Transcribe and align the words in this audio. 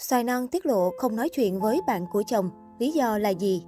Xoài 0.00 0.24
non 0.24 0.48
tiết 0.48 0.66
lộ 0.66 0.90
không 0.98 1.16
nói 1.16 1.28
chuyện 1.28 1.60
với 1.60 1.80
bạn 1.86 2.06
của 2.12 2.22
chồng, 2.26 2.50
lý 2.78 2.92
do 2.92 3.18
là 3.18 3.28
gì? 3.28 3.64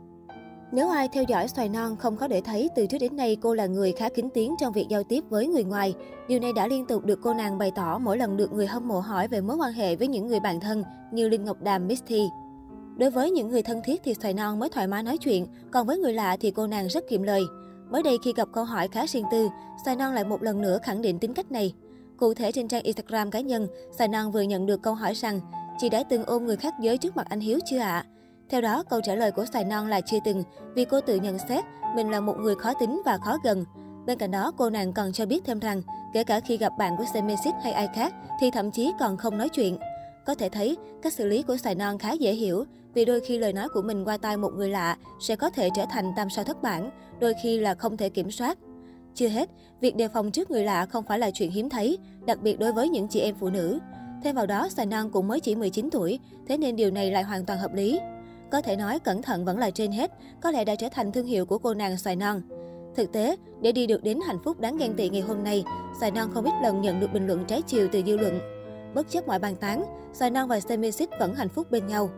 Nếu 0.73 0.89
ai 0.89 1.09
theo 1.09 1.25
dõi 1.29 1.49
Xoài 1.49 1.69
non 1.69 1.97
không 1.97 2.17
có 2.17 2.29
để 2.29 2.41
thấy 2.41 2.69
từ 2.77 2.87
trước 2.87 2.99
đến 3.01 3.17
nay 3.17 3.37
cô 3.41 3.55
là 3.55 3.67
người 3.67 3.93
khá 3.93 4.09
kính 4.09 4.29
tiếng 4.35 4.55
trong 4.61 4.73
việc 4.73 4.87
giao 4.89 5.03
tiếp 5.03 5.25
với 5.29 5.47
người 5.47 5.65
ngoài. 5.65 5.95
Điều 6.29 6.41
này 6.41 6.53
đã 6.53 6.67
liên 6.67 6.87
tục 6.87 7.05
được 7.05 7.19
cô 7.23 7.35
nàng 7.35 7.59
bày 7.59 7.71
tỏ 7.75 7.99
mỗi 7.99 8.19
lần 8.19 8.37
được 8.37 8.53
người 8.53 8.67
hâm 8.67 8.89
mộ 8.89 9.01
hỏi 9.01 9.29
về 9.29 9.41
mối 9.41 9.57
quan 9.57 9.73
hệ 9.73 9.97
với 9.97 10.09
những 10.09 10.27
người 10.27 10.41
bạn 10.41 10.61
thân 10.61 10.85
như 11.13 11.29
Linh 11.29 11.45
Ngọc 11.45 11.63
Đàm, 11.63 11.87
Misty. 11.87 12.29
Đối 12.97 13.11
với 13.11 13.31
những 13.31 13.49
người 13.49 13.63
thân 13.63 13.81
thiết 13.85 14.01
thì 14.05 14.15
Xoài 14.15 14.35
non 14.35 14.59
mới 14.59 14.69
thoải 14.69 14.87
mái 14.87 15.03
nói 15.03 15.19
chuyện, 15.19 15.47
còn 15.71 15.87
với 15.87 15.99
người 15.99 16.13
lạ 16.13 16.37
thì 16.41 16.51
cô 16.51 16.67
nàng 16.67 16.87
rất 16.87 17.09
kiệm 17.09 17.23
lời. 17.23 17.43
Mới 17.91 18.03
đây 18.03 18.19
khi 18.25 18.33
gặp 18.37 18.49
câu 18.53 18.65
hỏi 18.65 18.89
khá 18.89 19.07
riêng 19.07 19.27
tư, 19.33 19.49
Xoài 19.85 19.97
non 19.97 20.15
lại 20.15 20.25
một 20.25 20.43
lần 20.43 20.61
nữa 20.61 20.79
khẳng 20.83 21.03
định 21.03 21.19
tính 21.19 21.35
cách 21.35 21.53
này. 21.53 21.75
Cụ 22.17 22.35
thể 22.35 22.53
trên 22.53 22.69
trang 22.69 22.83
Instagram 22.83 23.31
cá 23.31 23.41
nhân, 23.41 23.67
Xoài 23.99 24.09
non 24.09 24.33
vừa 24.33 24.43
nhận 24.43 24.67
được 24.67 24.83
câu 24.83 24.95
hỏi 24.95 25.15
rằng 25.15 25.41
Chị 25.79 25.89
đã 25.89 26.03
từng 26.03 26.25
ôm 26.25 26.47
người 26.47 26.57
khác 26.57 26.75
giới 26.81 26.99
trước 26.99 27.17
mặt 27.17 27.27
anh 27.31 27.41
Hiếu 27.41 27.59
chưa 27.67 27.79
ạ? 27.79 27.87
À? 27.87 28.07
Theo 28.49 28.61
đó, 28.61 28.83
câu 28.91 29.01
trả 29.01 29.15
lời 29.15 29.31
của 29.31 29.45
Sài 29.53 29.65
Non 29.65 29.89
là 29.89 30.01
chưa 30.01 30.19
từng, 30.25 30.43
vì 30.75 30.85
cô 30.85 31.01
tự 31.01 31.17
nhận 31.17 31.39
xét 31.49 31.65
mình 31.95 32.11
là 32.11 32.21
một 32.21 32.35
người 32.39 32.55
khó 32.55 32.75
tính 32.75 33.03
và 33.05 33.19
khó 33.19 33.37
gần. 33.45 33.65
Bên 34.07 34.19
cạnh 34.19 34.31
đó, 34.31 34.53
cô 34.57 34.71
nàng 34.71 34.93
còn 34.93 35.13
cho 35.13 35.27
biết 35.27 35.45
thêm 35.45 35.61
rằng, 35.61 35.83
kể 36.15 36.25
cả 36.25 36.41
khi 36.41 36.57
gặp 36.57 36.73
bạn 36.79 36.97
của 36.97 37.05
Semesis 37.15 37.55
hay 37.63 37.73
ai 37.73 37.89
khác, 37.95 38.15
thì 38.41 38.51
thậm 38.51 38.71
chí 38.71 38.93
còn 39.01 39.17
không 39.17 39.39
nói 39.39 39.49
chuyện. 39.49 39.79
Có 40.27 40.35
thể 40.35 40.49
thấy, 40.49 40.77
cách 41.03 41.13
xử 41.13 41.27
lý 41.27 41.43
của 41.43 41.57
Sài 41.57 41.75
Non 41.75 41.99
khá 41.99 42.13
dễ 42.13 42.33
hiểu, 42.33 42.65
vì 42.95 43.05
đôi 43.05 43.21
khi 43.21 43.39
lời 43.39 43.53
nói 43.53 43.69
của 43.69 43.83
mình 43.83 44.05
qua 44.05 44.17
tai 44.17 44.37
một 44.37 44.51
người 44.57 44.69
lạ 44.69 44.97
sẽ 45.21 45.37
có 45.37 45.51
thể 45.51 45.69
trở 45.75 45.85
thành 45.91 46.13
tam 46.17 46.31
sao 46.31 46.45
thất 46.45 46.63
bản, 46.63 46.91
đôi 47.21 47.35
khi 47.43 47.59
là 47.59 47.75
không 47.75 47.97
thể 47.97 48.09
kiểm 48.09 48.31
soát. 48.31 48.59
Chưa 49.15 49.29
hết, 49.29 49.51
việc 49.81 49.97
đề 49.97 50.09
phòng 50.09 50.31
trước 50.31 50.51
người 50.51 50.65
lạ 50.65 50.87
không 50.87 51.05
phải 51.05 51.19
là 51.19 51.31
chuyện 51.31 51.51
hiếm 51.51 51.69
thấy, 51.69 51.99
đặc 52.27 52.39
biệt 52.43 52.59
đối 52.59 52.73
với 52.73 52.89
những 52.89 53.09
chị 53.09 53.21
em 53.21 53.35
phụ 53.41 53.51
nữ. 53.51 53.79
Thêm 54.25 54.35
vào 54.35 54.47
đó, 54.47 54.69
Sài 54.69 54.87
Năng 54.87 55.11
cũng 55.11 55.29
mới 55.29 55.41
chỉ 55.41 55.55
19 55.55 55.91
tuổi, 55.91 56.19
thế 56.49 56.59
nên 56.59 56.77
điều 56.77 56.91
này 56.91 57.11
lại 57.11 57.23
hoàn 57.23 57.45
toàn 57.45 57.59
hợp 57.59 57.75
lý. 57.75 58.01
Có 58.51 58.61
thể 58.61 58.77
nói 58.77 58.99
cẩn 58.99 59.23
thận 59.23 59.45
vẫn 59.45 59.59
là 59.59 59.71
trên 59.71 59.93
hết, 59.93 60.13
có 60.41 60.51
lẽ 60.51 60.65
đã 60.65 60.75
trở 60.75 60.89
thành 60.89 61.13
thương 61.13 61.27
hiệu 61.27 61.47
của 61.47 61.59
cô 61.59 61.75
nàng 61.75 61.99
Xoài 61.99 62.17
Non. 62.17 62.41
Thực 62.95 63.13
tế, 63.13 63.37
để 63.61 63.73
đi 63.73 63.87
được 63.87 64.03
đến 64.03 64.19
hạnh 64.27 64.39
phúc 64.45 64.61
đáng 64.61 64.77
ghen 64.77 64.95
tị 64.95 65.11
ngày 65.11 65.21
hôm 65.21 65.45
nay, 65.45 65.65
Xoài 66.01 66.11
Non 66.11 66.31
không 66.35 66.45
ít 66.45 66.53
lần 66.63 66.81
nhận 66.81 67.01
được 67.01 67.13
bình 67.13 67.27
luận 67.27 67.45
trái 67.49 67.63
chiều 67.63 67.89
từ 67.93 68.03
dư 68.07 68.17
luận. 68.17 68.41
Bất 68.95 69.11
chấp 69.11 69.29
mọi 69.29 69.39
bàn 69.39 69.57
tán, 69.57 69.85
Xoài 70.13 70.31
Non 70.31 70.49
và 70.49 70.61
Semesis 70.61 71.09
vẫn 71.19 71.35
hạnh 71.35 71.49
phúc 71.49 71.71
bên 71.71 71.87
nhau. 71.87 72.11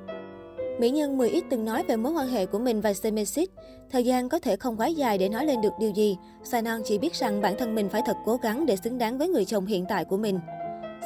Mỹ 0.78 0.90
Nhân 0.90 1.18
10 1.18 1.28
ít 1.28 1.44
từng 1.50 1.64
nói 1.64 1.84
về 1.88 1.96
mối 1.96 2.12
quan 2.12 2.28
hệ 2.28 2.46
của 2.46 2.58
mình 2.58 2.80
và 2.80 2.94
Semesis. 2.94 3.48
Thời 3.90 4.04
gian 4.04 4.28
có 4.28 4.38
thể 4.38 4.56
không 4.56 4.76
quá 4.76 4.86
dài 4.86 5.18
để 5.18 5.28
nói 5.28 5.46
lên 5.46 5.60
được 5.60 5.72
điều 5.80 5.90
gì. 5.90 6.16
Xoài 6.44 6.62
Non 6.62 6.80
chỉ 6.84 6.98
biết 6.98 7.14
rằng 7.14 7.40
bản 7.40 7.54
thân 7.58 7.74
mình 7.74 7.88
phải 7.88 8.02
thật 8.06 8.16
cố 8.24 8.36
gắng 8.36 8.66
để 8.66 8.76
xứng 8.76 8.98
đáng 8.98 9.18
với 9.18 9.28
người 9.28 9.44
chồng 9.44 9.66
hiện 9.66 9.84
tại 9.88 10.04
của 10.04 10.16
mình. 10.16 10.38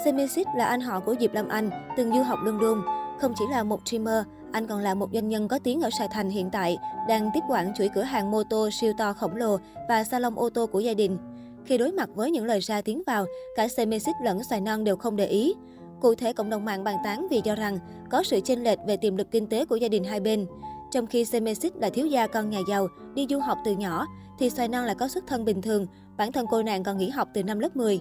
Semesis 0.05 0.47
là 0.57 0.65
anh 0.65 0.81
họ 0.81 1.01
của 1.01 1.15
Diệp 1.21 1.35
Lâm 1.35 1.49
Anh, 1.49 1.71
từng 1.97 2.13
du 2.13 2.23
học 2.23 2.39
London. 2.45 2.83
Không 3.21 3.33
chỉ 3.39 3.45
là 3.51 3.63
một 3.63 3.81
streamer, 3.87 4.25
anh 4.53 4.67
còn 4.67 4.81
là 4.81 4.95
một 4.95 5.09
doanh 5.13 5.29
nhân 5.29 5.49
có 5.49 5.59
tiếng 5.59 5.81
ở 5.81 5.91
Sài 5.99 6.09
Thành 6.09 6.31
hiện 6.31 6.51
tại, 6.51 6.79
đang 7.09 7.31
tiếp 7.35 7.41
quản 7.49 7.75
chuỗi 7.75 7.89
cửa 7.95 8.03
hàng 8.03 8.31
mô 8.31 8.43
tô 8.51 8.69
siêu 8.81 8.93
to 8.99 9.13
khổng 9.13 9.37
lồ 9.37 9.59
và 9.89 10.05
salon 10.05 10.35
ô 10.35 10.51
tô 10.51 10.67
của 10.67 10.81
gia 10.81 10.95
đình. 10.95 11.19
Khi 11.65 11.79
đối 11.79 11.93
mặt 11.93 12.09
với 12.15 12.31
những 12.31 12.45
lời 12.45 12.61
ra 12.61 12.81
tiếng 12.81 13.03
vào, 13.07 13.27
cả 13.57 13.69
Semesis 13.69 14.15
lẫn 14.23 14.45
Xoài 14.45 14.61
Non 14.61 14.85
đều 14.85 14.97
không 14.97 15.17
để 15.17 15.27
ý. 15.27 15.55
Cụ 16.01 16.15
thể, 16.15 16.33
cộng 16.33 16.51
đồng 16.51 16.65
mạng 16.65 16.85
bàn 16.85 16.97
tán 17.05 17.27
vì 17.31 17.41
cho 17.41 17.55
rằng 17.55 17.79
có 18.11 18.23
sự 18.23 18.41
chênh 18.41 18.65
lệch 18.65 18.79
về 18.87 18.97
tiềm 18.97 19.17
lực 19.17 19.31
kinh 19.31 19.47
tế 19.47 19.65
của 19.65 19.77
gia 19.77 19.89
đình 19.89 20.05
hai 20.05 20.21
bên. 20.21 20.47
Trong 20.91 21.07
khi 21.07 21.25
Semesis 21.25 21.73
là 21.75 21.91
thiếu 21.91 22.07
gia 22.07 22.27
con 22.27 22.51
nhà 22.51 22.59
giàu, 22.69 22.89
đi 23.15 23.27
du 23.31 23.39
học 23.39 23.59
từ 23.65 23.73
nhỏ, 23.73 24.07
thì 24.39 24.51
Xoài 24.51 24.69
Non 24.69 24.85
lại 24.85 24.95
có 24.95 25.09
xuất 25.09 25.27
thân 25.27 25.45
bình 25.45 25.63
thường, 25.63 25.87
bản 26.17 26.33
thân 26.33 26.47
cô 26.51 26.63
nàng 26.63 26.83
còn 26.83 26.99
nghỉ 26.99 27.09
học 27.09 27.29
từ 27.35 27.43
năm 27.43 27.59
lớp 27.59 27.77
10. 27.77 28.01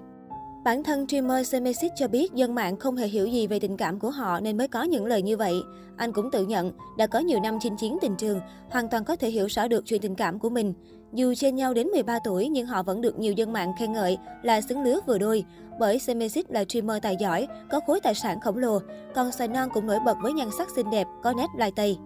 Bản 0.67 0.83
thân 0.83 1.07
streamer 1.07 1.47
Semesis 1.47 1.91
cho 1.95 2.07
biết 2.07 2.33
dân 2.33 2.55
mạng 2.55 2.77
không 2.77 2.95
hề 2.95 3.07
hiểu 3.07 3.27
gì 3.27 3.47
về 3.47 3.59
tình 3.59 3.77
cảm 3.77 3.99
của 3.99 4.09
họ 4.09 4.39
nên 4.39 4.57
mới 4.57 4.67
có 4.67 4.83
những 4.83 5.05
lời 5.05 5.21
như 5.21 5.37
vậy. 5.37 5.61
Anh 5.97 6.11
cũng 6.11 6.31
tự 6.31 6.45
nhận 6.45 6.71
đã 6.97 7.07
có 7.07 7.19
nhiều 7.19 7.39
năm 7.39 7.57
chinh 7.61 7.77
chiến 7.77 7.97
tình 8.01 8.15
trường, 8.15 8.39
hoàn 8.69 8.89
toàn 8.89 9.03
có 9.03 9.15
thể 9.15 9.29
hiểu 9.29 9.47
rõ 9.47 9.67
được 9.67 9.85
chuyện 9.85 10.01
tình 10.01 10.15
cảm 10.15 10.39
của 10.39 10.49
mình. 10.49 10.73
Dù 11.13 11.33
trên 11.35 11.55
nhau 11.55 11.73
đến 11.73 11.87
13 11.87 12.19
tuổi 12.19 12.49
nhưng 12.49 12.67
họ 12.67 12.83
vẫn 12.83 13.01
được 13.01 13.19
nhiều 13.19 13.33
dân 13.33 13.53
mạng 13.53 13.73
khen 13.79 13.93
ngợi 13.93 14.17
là 14.43 14.61
xứng 14.61 14.83
lứa 14.83 14.99
vừa 15.07 15.17
đôi. 15.17 15.45
Bởi 15.79 15.99
Semesis 15.99 16.45
là 16.49 16.63
streamer 16.69 17.01
tài 17.01 17.15
giỏi, 17.19 17.47
có 17.69 17.79
khối 17.87 17.99
tài 17.99 18.15
sản 18.15 18.39
khổng 18.39 18.57
lồ, 18.57 18.79
còn 19.15 19.31
Sài 19.31 19.47
Non 19.47 19.69
cũng 19.73 19.87
nổi 19.87 19.99
bật 20.05 20.17
với 20.21 20.33
nhan 20.33 20.49
sắc 20.57 20.67
xinh 20.75 20.89
đẹp, 20.89 21.07
có 21.23 21.33
nét 21.33 21.47
lai 21.57 21.71
tây. 21.75 21.97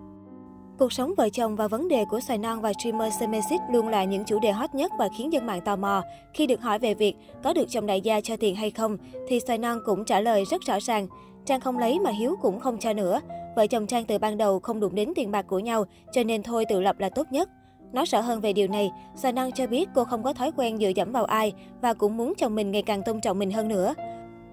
Cuộc 0.82 0.94
sống 0.94 1.14
vợ 1.18 1.30
chồng 1.30 1.56
và 1.56 1.68
vấn 1.68 1.88
đề 1.88 2.06
của 2.06 2.20
Xoài 2.20 2.38
Non 2.38 2.62
và 2.62 2.74
streamer 2.74 3.14
Semesis 3.20 3.62
luôn 3.72 3.88
là 3.88 4.04
những 4.04 4.26
chủ 4.26 4.40
đề 4.40 4.52
hot 4.52 4.76
nhất 4.76 4.92
và 5.00 5.10
khiến 5.18 5.34
dân 5.34 5.46
mạng 5.46 5.62
tò 5.66 5.76
mò. 5.76 6.04
Khi 6.34 6.48
được 6.48 6.62
hỏi 6.62 6.80
về 6.80 6.94
việc 6.94 7.16
có 7.44 7.54
được 7.54 7.66
chồng 7.70 7.86
đại 7.86 8.02
gia 8.02 8.22
cho 8.22 8.38
tiền 8.38 8.56
hay 8.56 8.72
không, 8.72 8.98
thì 9.28 9.40
Xoài 9.40 9.58
Non 9.58 9.80
cũng 9.86 10.06
trả 10.06 10.20
lời 10.20 10.46
rất 10.46 10.62
rõ 10.62 10.78
ràng. 10.82 11.08
Trang 11.46 11.62
không 11.62 11.78
lấy 11.78 12.00
mà 12.00 12.12
Hiếu 12.12 12.36
cũng 12.42 12.60
không 12.60 12.78
cho 12.78 12.94
nữa. 12.94 13.20
Vợ 13.56 13.68
chồng 13.68 13.88
Trang 13.88 14.06
từ 14.06 14.18
ban 14.18 14.38
đầu 14.38 14.60
không 14.60 14.80
đụng 14.80 14.96
đến 14.96 15.14
tiền 15.16 15.32
bạc 15.32 15.46
của 15.48 15.60
nhau, 15.60 15.86
cho 16.12 16.24
nên 16.24 16.44
thôi 16.44 16.66
tự 16.70 16.82
lập 16.82 17.00
là 17.00 17.10
tốt 17.10 17.28
nhất. 17.32 17.50
Nói 17.94 18.06
rõ 18.06 18.22
hơn 18.22 18.40
về 18.40 18.54
điều 18.54 18.68
này, 18.68 18.92
Xoài 19.16 19.34
Non 19.34 19.52
cho 19.52 19.68
biết 19.68 19.90
cô 19.96 20.04
không 20.04 20.24
có 20.24 20.34
thói 20.34 20.52
quen 20.58 20.78
dựa 20.78 20.92
dẫm 20.96 21.12
vào 21.12 21.26
ai 21.26 21.54
và 21.82 21.94
cũng 21.94 22.18
muốn 22.18 22.34
chồng 22.38 22.56
mình 22.56 22.72
ngày 22.72 22.82
càng 22.82 23.04
tôn 23.06 23.22
trọng 23.22 23.40
mình 23.40 23.52
hơn 23.52 23.68
nữa. 23.68 23.94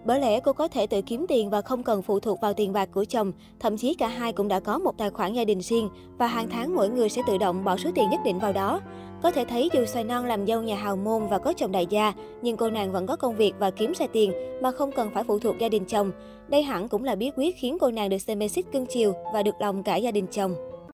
Bởi 0.09 0.21
lẽ 0.21 0.41
cô 0.41 0.53
có 0.53 0.69
thể 0.69 0.87
tự 0.87 1.03
kiếm 1.03 1.27
tiền 1.29 1.51
và 1.51 1.61
không 1.61 1.83
cần 1.83 2.03
phụ 2.03 2.21
thuộc 2.21 2.41
vào 2.41 2.55
tiền 2.55 2.73
bạc 2.73 2.89
của 2.93 3.05
chồng, 3.05 3.33
thậm 3.61 3.77
chí 3.77 3.95
cả 3.95 4.09
hai 4.09 4.33
cũng 4.33 4.49
đã 4.49 4.61
có 4.61 4.79
một 4.79 4.99
tài 4.99 5.11
khoản 5.11 5.33
gia 5.33 5.45
đình 5.45 5.61
riêng 5.61 5.89
và 6.19 6.27
hàng 6.27 6.49
tháng 6.51 6.75
mỗi 6.75 6.89
người 6.89 7.09
sẽ 7.09 7.23
tự 7.27 7.39
động 7.39 7.65
bỏ 7.65 7.77
số 7.77 7.91
tiền 7.95 8.11
nhất 8.11 8.21
định 8.25 8.39
vào 8.39 8.53
đó. 8.53 8.81
Có 9.23 9.31
thể 9.31 9.45
thấy 9.45 9.71
dù 9.73 9.85
xoài 9.85 10.05
non 10.05 10.27
làm 10.27 10.47
dâu 10.47 10.63
nhà 10.63 10.77
hào 10.77 10.97
môn 10.97 11.27
và 11.27 11.39
có 11.39 11.53
chồng 11.53 11.73
đại 11.73 11.87
gia, 11.91 12.13
nhưng 12.43 12.57
cô 12.57 12.71
nàng 12.71 12.93
vẫn 12.93 13.07
có 13.07 13.17
công 13.17 13.37
việc 13.37 13.53
và 13.59 13.71
kiếm 13.71 13.93
ra 13.99 14.07
tiền 14.13 14.33
mà 14.63 14.71
không 14.71 14.93
cần 14.93 15.11
phải 15.15 15.25
phụ 15.25 15.39
thuộc 15.39 15.59
gia 15.59 15.69
đình 15.69 15.85
chồng. 15.85 16.13
Đây 16.49 16.63
hẳn 16.63 16.89
cũng 16.89 17.05
là 17.05 17.15
bí 17.15 17.31
quyết 17.37 17.57
khiến 17.57 17.77
cô 17.81 17.91
nàng 17.91 18.09
được 18.09 18.19
xem 18.19 18.49
xích 18.49 18.73
cưng 18.73 18.87
chiều 18.87 19.13
và 19.35 19.43
được 19.43 19.55
lòng 19.61 19.83
cả 19.83 19.97
gia 19.97 20.11
đình 20.11 20.27
chồng. 20.27 20.55